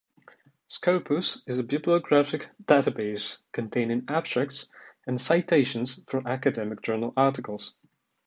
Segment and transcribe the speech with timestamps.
[0.67, 4.71] Scopus is a bibliographic database containing abstracts
[5.05, 7.75] and citations for academic journal articles.